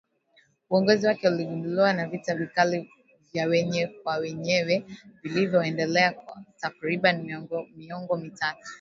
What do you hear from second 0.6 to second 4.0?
Uongozi wake uligubikwa na vita vikali vya wenyewe